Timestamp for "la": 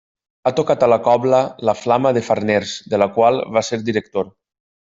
0.93-0.97, 1.69-1.75, 3.03-3.09